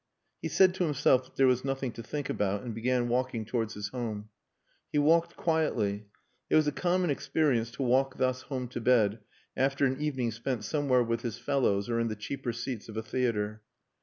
[0.41, 3.75] He said to himself that there was nothing to think about, and began walking towards
[3.75, 4.29] his home.
[4.91, 6.07] He walked quietly.
[6.49, 9.19] It was a common experience to walk thus home to bed
[9.55, 13.03] after an evening spent somewhere with his fellows or in the cheaper seats of a
[13.03, 13.61] theatre.